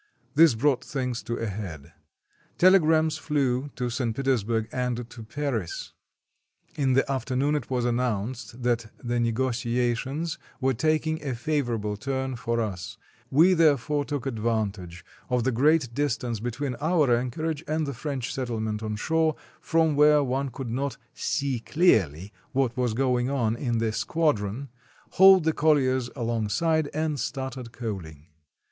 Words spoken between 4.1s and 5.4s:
Petersburg and to